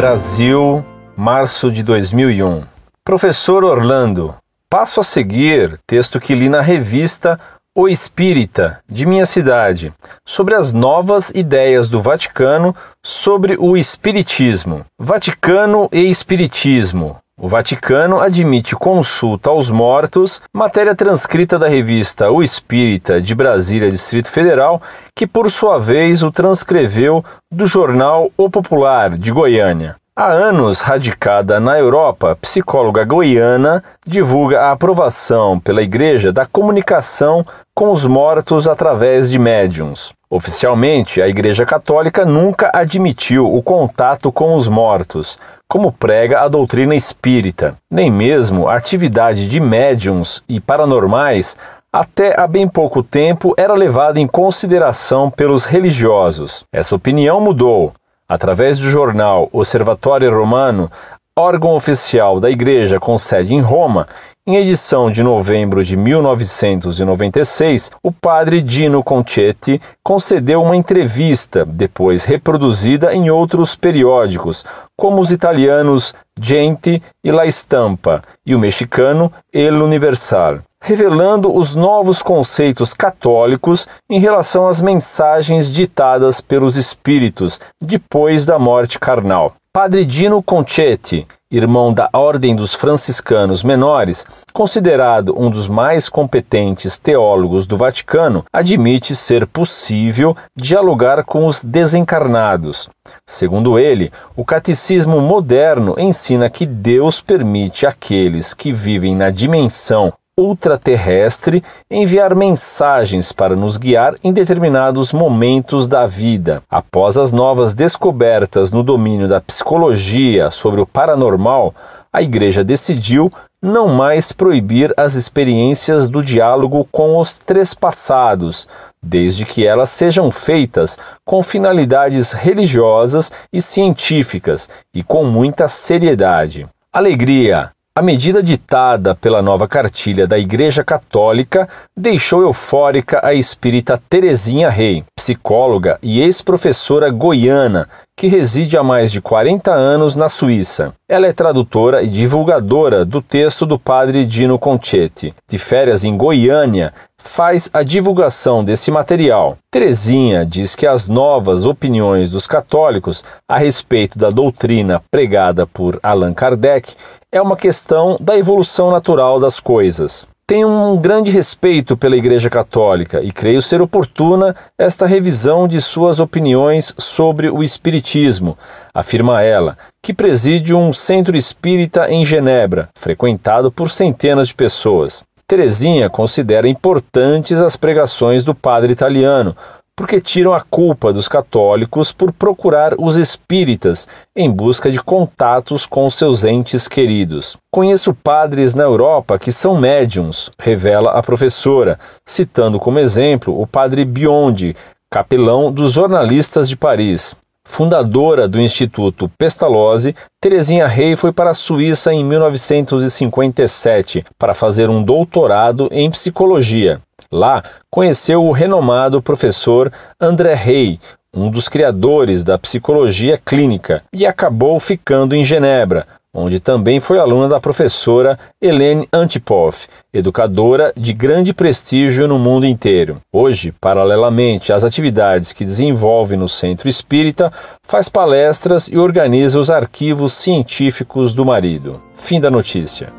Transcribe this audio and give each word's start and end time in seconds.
Brasil, 0.00 0.82
março 1.14 1.70
de 1.70 1.82
2001. 1.82 2.62
Professor 3.04 3.62
Orlando, 3.62 4.34
passo 4.66 4.98
a 4.98 5.04
seguir 5.04 5.78
texto 5.86 6.18
que 6.18 6.34
li 6.34 6.48
na 6.48 6.62
revista 6.62 7.38
O 7.74 7.86
Espírita, 7.86 8.80
de 8.88 9.04
minha 9.04 9.26
cidade, 9.26 9.92
sobre 10.24 10.54
as 10.54 10.72
novas 10.72 11.28
ideias 11.34 11.90
do 11.90 12.00
Vaticano 12.00 12.74
sobre 13.04 13.58
o 13.60 13.76
Espiritismo. 13.76 14.86
Vaticano 14.98 15.86
e 15.92 16.10
Espiritismo. 16.10 17.19
O 17.42 17.48
Vaticano 17.48 18.20
admite 18.20 18.76
consulta 18.76 19.48
aos 19.48 19.70
mortos, 19.70 20.42
matéria 20.52 20.94
transcrita 20.94 21.58
da 21.58 21.68
revista 21.68 22.30
O 22.30 22.42
Espírita 22.42 23.18
de 23.18 23.34
Brasília, 23.34 23.90
Distrito 23.90 24.30
Federal, 24.30 24.78
que 25.16 25.26
por 25.26 25.50
sua 25.50 25.78
vez 25.78 26.22
o 26.22 26.30
transcreveu 26.30 27.24
do 27.50 27.64
jornal 27.64 28.30
O 28.36 28.50
Popular 28.50 29.16
de 29.16 29.32
Goiânia. 29.32 29.96
Há 30.14 30.26
anos 30.26 30.82
radicada 30.82 31.58
na 31.58 31.78
Europa, 31.78 32.36
psicóloga 32.42 33.04
goiana 33.04 33.82
divulga 34.06 34.60
a 34.60 34.72
aprovação 34.72 35.58
pela 35.58 35.80
Igreja 35.80 36.30
da 36.30 36.44
comunicação 36.44 37.42
com 37.80 37.92
os 37.92 38.04
mortos 38.04 38.68
através 38.68 39.30
de 39.30 39.38
médiums. 39.38 40.12
Oficialmente, 40.28 41.22
a 41.22 41.26
Igreja 41.26 41.64
Católica 41.64 42.26
nunca 42.26 42.70
admitiu 42.74 43.46
o 43.50 43.62
contato 43.62 44.30
com 44.30 44.54
os 44.54 44.68
mortos, 44.68 45.38
como 45.66 45.90
prega 45.90 46.40
a 46.40 46.48
doutrina 46.48 46.94
espírita. 46.94 47.74
Nem 47.90 48.10
mesmo 48.10 48.68
a 48.68 48.74
atividade 48.76 49.48
de 49.48 49.58
médiums 49.58 50.42
e 50.46 50.60
paranormais 50.60 51.56
até 51.90 52.38
há 52.38 52.46
bem 52.46 52.68
pouco 52.68 53.02
tempo 53.02 53.54
era 53.56 53.72
levada 53.72 54.20
em 54.20 54.26
consideração 54.26 55.30
pelos 55.30 55.64
religiosos. 55.64 56.64
Essa 56.70 56.94
opinião 56.94 57.40
mudou 57.40 57.94
através 58.28 58.78
do 58.78 58.90
jornal 58.90 59.48
Observatório 59.54 60.30
Romano, 60.38 60.92
órgão 61.34 61.74
oficial 61.74 62.40
da 62.40 62.50
Igreja 62.50 63.00
com 63.00 63.18
sede 63.18 63.54
em 63.54 63.60
Roma, 63.62 64.06
em 64.46 64.56
edição 64.56 65.10
de 65.10 65.22
novembro 65.22 65.84
de 65.84 65.96
1996, 65.96 67.90
o 68.02 68.10
padre 68.10 68.62
Dino 68.62 69.02
Concetti 69.04 69.80
concedeu 70.02 70.62
uma 70.62 70.76
entrevista, 70.76 71.64
depois 71.64 72.24
reproduzida 72.24 73.14
em 73.14 73.30
outros 73.30 73.76
periódicos, 73.76 74.64
como 74.96 75.20
os 75.20 75.30
italianos 75.30 76.14
Gente 76.40 77.02
e 77.22 77.30
La 77.30 77.46
Stampa 77.46 78.22
e 78.44 78.54
o 78.54 78.58
mexicano 78.58 79.30
El 79.52 79.82
Universal 79.82 80.60
revelando 80.82 81.54
os 81.54 81.74
novos 81.74 82.22
conceitos 82.22 82.94
católicos 82.94 83.86
em 84.08 84.18
relação 84.18 84.66
às 84.66 84.80
mensagens 84.80 85.70
ditadas 85.70 86.40
pelos 86.40 86.76
espíritos 86.76 87.60
depois 87.80 88.46
da 88.46 88.58
morte 88.58 88.98
carnal. 88.98 89.52
Padre 89.72 90.04
Dino 90.04 90.42
Concetti, 90.42 91.26
irmão 91.50 91.92
da 91.92 92.08
Ordem 92.12 92.54
dos 92.54 92.74
Franciscanos 92.74 93.64
Menores, 93.64 94.24
considerado 94.52 95.34
um 95.36 95.50
dos 95.50 95.66
mais 95.66 96.08
competentes 96.08 96.96
teólogos 96.96 97.66
do 97.66 97.76
Vaticano, 97.76 98.44
admite 98.52 99.16
ser 99.16 99.46
possível 99.46 100.36
dialogar 100.54 101.24
com 101.24 101.46
os 101.46 101.64
desencarnados. 101.64 102.88
Segundo 103.26 103.78
ele, 103.78 104.12
o 104.36 104.44
catecismo 104.44 105.20
moderno 105.20 105.96
ensina 105.98 106.48
que 106.48 106.64
Deus 106.64 107.20
permite 107.20 107.84
àqueles 107.84 108.54
que 108.54 108.72
vivem 108.72 109.16
na 109.16 109.30
dimensão 109.30 110.12
ultraterrestre 110.38 111.62
enviar 111.90 112.34
mensagens 112.34 113.32
para 113.32 113.54
nos 113.54 113.76
guiar 113.76 114.14
em 114.24 114.32
determinados 114.32 115.12
momentos 115.12 115.86
da 115.86 116.06
vida. 116.06 116.62
Após 116.70 117.16
as 117.18 117.32
novas 117.32 117.74
descobertas 117.74 118.72
no 118.72 118.82
domínio 118.82 119.28
da 119.28 119.40
psicologia 119.40 120.50
sobre 120.50 120.80
o 120.80 120.86
paranormal, 120.86 121.74
a 122.12 122.22
Igreja 122.22 122.64
decidiu 122.64 123.30
não 123.62 123.88
mais 123.88 124.32
proibir 124.32 124.92
as 124.96 125.14
experiências 125.14 126.08
do 126.08 126.22
diálogo 126.22 126.88
com 126.90 127.18
os 127.18 127.38
trespassados, 127.38 128.66
desde 129.02 129.44
que 129.44 129.66
elas 129.66 129.90
sejam 129.90 130.30
feitas 130.30 130.98
com 131.24 131.42
finalidades 131.42 132.32
religiosas 132.32 133.30
e 133.52 133.60
científicas 133.60 134.70
e 134.94 135.02
com 135.02 135.24
muita 135.24 135.68
seriedade. 135.68 136.66
Alegria, 136.92 137.70
a 138.00 138.02
medida 138.02 138.42
ditada 138.42 139.14
pela 139.14 139.42
nova 139.42 139.68
cartilha 139.68 140.26
da 140.26 140.38
Igreja 140.38 140.82
Católica 140.82 141.68
deixou 141.94 142.40
eufórica 142.40 143.20
a 143.22 143.34
espírita 143.34 144.02
Terezinha 144.08 144.70
Rei, 144.70 145.04
psicóloga 145.14 145.98
e 146.02 146.22
ex-professora 146.22 147.10
goiana, 147.10 147.86
que 148.16 148.26
reside 148.26 148.78
há 148.78 148.82
mais 148.82 149.12
de 149.12 149.20
40 149.20 149.70
anos 149.70 150.16
na 150.16 150.30
Suíça. 150.30 150.94
Ela 151.06 151.26
é 151.26 151.32
tradutora 151.32 152.02
e 152.02 152.08
divulgadora 152.08 153.04
do 153.04 153.20
texto 153.20 153.66
do 153.66 153.78
padre 153.78 154.24
Dino 154.24 154.58
Concetti. 154.58 155.34
De 155.46 155.58
férias 155.58 156.02
em 156.02 156.16
Goiânia, 156.16 156.94
faz 157.22 157.70
a 157.72 157.82
divulgação 157.82 158.64
desse 158.64 158.90
material. 158.90 159.56
Terezinha 159.70 160.44
diz 160.44 160.74
que 160.74 160.86
as 160.86 161.08
novas 161.08 161.64
opiniões 161.64 162.30
dos 162.30 162.46
católicos 162.46 163.24
a 163.48 163.58
respeito 163.58 164.18
da 164.18 164.30
doutrina 164.30 165.02
pregada 165.10 165.66
por 165.66 165.98
Allan 166.02 166.34
Kardec 166.34 166.94
é 167.30 167.40
uma 167.40 167.56
questão 167.56 168.16
da 168.20 168.36
evolução 168.36 168.90
natural 168.90 169.38
das 169.38 169.60
coisas. 169.60 170.26
Tenho 170.50 170.68
um 170.68 170.96
grande 170.96 171.30
respeito 171.30 171.96
pela 171.96 172.16
Igreja 172.16 172.50
Católica 172.50 173.22
e 173.22 173.30
creio 173.30 173.62
ser 173.62 173.80
oportuna 173.80 174.56
esta 174.76 175.06
revisão 175.06 175.68
de 175.68 175.80
suas 175.80 176.18
opiniões 176.18 176.92
sobre 176.98 177.48
o 177.48 177.62
Espiritismo, 177.62 178.58
afirma 178.92 179.42
ela, 179.42 179.78
que 180.02 180.12
preside 180.12 180.74
um 180.74 180.92
centro 180.92 181.36
espírita 181.36 182.10
em 182.10 182.24
Genebra, 182.24 182.88
frequentado 182.96 183.70
por 183.70 183.92
centenas 183.92 184.48
de 184.48 184.56
pessoas. 184.56 185.22
Terezinha 185.50 186.08
considera 186.08 186.68
importantes 186.68 187.60
as 187.60 187.74
pregações 187.74 188.44
do 188.44 188.54
padre 188.54 188.92
italiano, 188.92 189.56
porque 189.96 190.20
tiram 190.20 190.54
a 190.54 190.60
culpa 190.60 191.12
dos 191.12 191.26
católicos 191.26 192.12
por 192.12 192.30
procurar 192.30 192.94
os 192.96 193.16
espíritas 193.16 194.06
em 194.36 194.48
busca 194.48 194.92
de 194.92 195.02
contatos 195.02 195.86
com 195.86 196.08
seus 196.08 196.44
entes 196.44 196.86
queridos. 196.86 197.56
Conheço 197.68 198.14
padres 198.14 198.76
na 198.76 198.84
Europa 198.84 199.40
que 199.40 199.50
são 199.50 199.76
médiums, 199.76 200.52
revela 200.56 201.18
a 201.18 201.20
professora, 201.20 201.98
citando 202.24 202.78
como 202.78 203.00
exemplo 203.00 203.60
o 203.60 203.66
padre 203.66 204.04
Biondi, 204.04 204.76
capelão 205.10 205.72
dos 205.72 205.94
jornalistas 205.94 206.68
de 206.68 206.76
Paris. 206.76 207.34
Fundadora 207.66 208.48
do 208.48 208.60
Instituto 208.60 209.30
Pestalozzi, 209.38 210.14
Terezinha 210.40 210.86
Rey 210.86 211.16
foi 211.16 211.32
para 211.32 211.50
a 211.50 211.54
Suíça 211.54 212.12
em 212.12 212.24
1957 212.24 214.24
para 214.38 214.54
fazer 214.54 214.90
um 214.90 215.02
doutorado 215.02 215.88
em 215.92 216.10
psicologia. 216.10 217.00
Lá, 217.30 217.62
conheceu 217.90 218.44
o 218.44 218.50
renomado 218.50 219.22
professor 219.22 219.92
André 220.20 220.54
Rey, 220.54 220.98
um 221.32 221.48
dos 221.48 221.68
criadores 221.68 222.42
da 222.42 222.58
psicologia 222.58 223.38
clínica, 223.38 224.02
e 224.12 224.26
acabou 224.26 224.80
ficando 224.80 225.36
em 225.36 225.44
Genebra, 225.44 226.04
onde 226.34 226.60
também 226.60 227.00
foi 227.00 227.18
aluna 227.18 227.48
da 227.48 227.60
professora 227.60 228.38
Helene 228.60 229.08
Antipov, 229.12 229.74
educadora 230.12 230.92
de 230.96 231.12
grande 231.12 231.52
prestígio 231.52 232.28
no 232.28 232.38
mundo 232.38 232.66
inteiro. 232.66 233.18
Hoje, 233.32 233.72
paralelamente 233.80 234.72
às 234.72 234.84
atividades 234.84 235.52
que 235.52 235.64
desenvolve 235.64 236.36
no 236.36 236.48
Centro 236.48 236.88
Espírita, 236.88 237.52
faz 237.86 238.08
palestras 238.08 238.86
e 238.88 238.96
organiza 238.96 239.58
os 239.58 239.70
arquivos 239.70 240.32
científicos 240.32 241.34
do 241.34 241.44
marido. 241.44 242.02
Fim 242.14 242.40
da 242.40 242.50
notícia. 242.50 243.12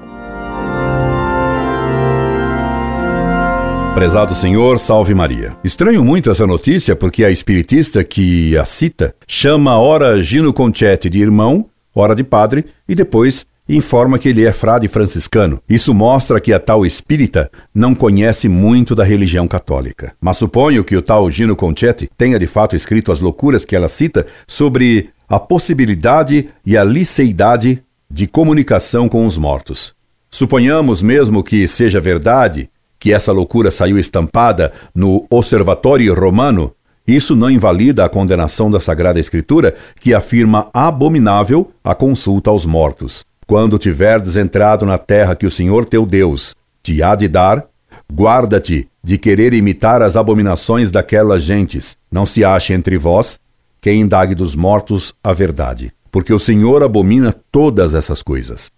Prezado 3.94 4.34
Senhor, 4.34 4.80
salve 4.80 5.14
Maria. 5.14 5.54
Estranho 5.66 6.04
muito 6.04 6.32
essa 6.32 6.48
notícia 6.48 6.96
porque 6.96 7.26
a 7.26 7.30
espiritista 7.30 8.04
que 8.06 8.58
a 8.58 8.64
cita 8.64 9.14
chama 9.28 9.78
ora 9.78 10.24
Gino 10.24 10.54
Concetti 10.54 11.10
de 11.10 11.22
irmão, 11.22 11.66
ora 11.96 12.16
de 12.16 12.24
padre 12.24 12.66
e 12.88 12.96
depois 12.96 13.46
informa 13.68 14.20
que 14.20 14.30
ele 14.30 14.46
é 14.46 14.52
frade 14.52 14.88
franciscano. 14.88 15.62
Isso 15.70 15.94
mostra 15.94 16.42
que 16.42 16.52
a 16.52 16.60
tal 16.60 16.86
espírita 16.86 17.50
não 17.74 17.96
conhece 17.96 18.50
muito 18.50 18.94
da 18.94 19.04
religião 19.04 19.48
católica. 19.48 20.14
Mas 20.20 20.38
suponho 20.38 20.84
que 20.84 20.96
o 20.96 21.02
tal 21.02 21.30
Gino 21.32 21.56
Concetti 21.56 22.10
tenha 22.18 22.38
de 22.38 22.48
fato 22.48 22.76
escrito 22.76 23.12
as 23.12 23.20
loucuras 23.20 23.64
que 23.64 23.76
ela 23.76 23.88
cita 23.88 24.26
sobre 24.48 25.10
a 25.30 25.40
possibilidade 25.40 26.50
e 26.66 26.76
a 26.76 26.84
liceidade 26.84 27.82
de 28.10 28.28
comunicação 28.28 29.08
com 29.08 29.26
os 29.26 29.38
mortos. 29.38 29.94
Suponhamos 30.30 31.02
mesmo 31.02 31.44
que 31.44 31.68
seja 31.68 32.02
verdade 32.02 32.70
que 33.00 33.12
essa 33.12 33.32
loucura 33.32 33.72
saiu 33.72 33.98
estampada 33.98 34.72
no 34.94 35.26
Observatório 35.30 36.14
Romano, 36.14 36.74
isso 37.16 37.36
não 37.36 37.50
invalida 37.50 38.06
a 38.06 38.10
condenação 38.10 38.70
da 38.70 38.80
Sagrada 38.80 39.20
Escritura, 39.20 39.76
que 40.00 40.14
afirma 40.14 40.70
abominável 40.74 41.72
a 41.84 41.94
consulta 41.96 42.50
aos 42.50 42.66
mortos. 42.66 43.26
Quando 43.46 43.78
tiverdes 43.78 44.36
entrado 44.36 44.86
na 44.86 44.98
terra 44.98 45.36
que 45.36 45.46
o 45.46 45.52
Senhor 45.52 45.86
teu 45.86 46.06
Deus 46.06 46.56
te 46.82 47.04
há 47.04 47.16
de 47.16 47.28
dar, 47.28 47.66
guarda-te 48.12 48.88
de 49.04 49.18
querer 49.18 49.54
imitar 49.54 50.02
as 50.02 50.16
abominações 50.16 50.92
daquelas 50.92 51.44
gentes. 51.44 51.98
Não 52.12 52.26
se 52.26 52.44
ache 52.46 52.74
entre 52.74 52.98
vós 52.98 53.40
quem 53.82 54.02
indague 54.02 54.36
dos 54.36 54.56
mortos 54.56 55.14
a 55.24 55.34
verdade. 55.34 55.92
porque 56.12 56.34
o 56.34 56.40
Senhor 56.40 56.84
abomina 56.84 57.34
todas 57.52 57.96
essas 57.96 58.22
coisas. 58.22 58.70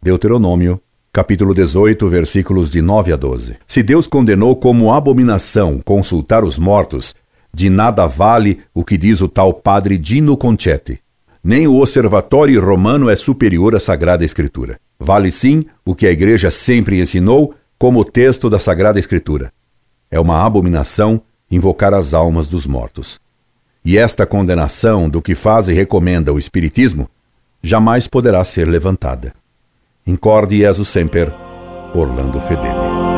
Deuteronômio, 0.00 0.80
capítulo 1.12 1.54
18, 1.54 2.06
versículos 2.08 2.70
de 2.70 2.82
9 2.82 3.12
a 3.12 3.16
12. 3.16 3.56
Se 3.66 3.82
Deus 3.82 4.06
condenou 4.06 4.54
como 4.54 4.92
abominação 4.92 5.80
consultar 5.82 6.44
os 6.44 6.58
mortos, 6.58 7.14
de 7.54 7.68
nada 7.68 8.06
vale 8.06 8.60
o 8.72 8.84
que 8.84 8.96
diz 8.96 9.20
o 9.20 9.28
tal 9.28 9.52
padre 9.52 9.98
Dino 9.98 10.36
Concetti. 10.36 10.98
Nem 11.44 11.66
o 11.66 11.80
Observatório 11.80 12.64
Romano 12.64 13.10
é 13.10 13.16
superior 13.16 13.74
à 13.74 13.80
Sagrada 13.80 14.24
Escritura. 14.24 14.78
Vale 14.98 15.30
sim 15.30 15.64
o 15.84 15.94
que 15.94 16.06
a 16.06 16.12
Igreja 16.12 16.50
sempre 16.50 17.00
ensinou 17.00 17.54
como 17.78 18.04
texto 18.04 18.48
da 18.48 18.60
Sagrada 18.60 18.98
Escritura. 18.98 19.52
É 20.10 20.20
uma 20.20 20.44
abominação 20.44 21.20
invocar 21.50 21.92
as 21.92 22.14
almas 22.14 22.46
dos 22.46 22.66
mortos. 22.66 23.20
E 23.84 23.98
esta 23.98 24.24
condenação 24.24 25.08
do 25.08 25.20
que 25.20 25.34
faz 25.34 25.66
e 25.68 25.72
recomenda 25.72 26.32
o 26.32 26.38
Espiritismo 26.38 27.08
jamais 27.60 28.06
poderá 28.06 28.44
ser 28.44 28.66
levantada. 28.66 29.34
Incorde 30.06 30.58
Jesus 30.58 30.88
Semper, 30.88 31.34
Orlando 31.94 32.40
Fedeli. 32.40 33.11